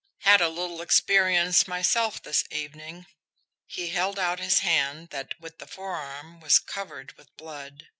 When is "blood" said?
7.37-7.87